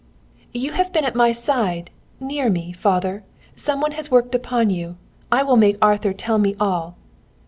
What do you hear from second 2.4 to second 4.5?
me, father. Some one has worked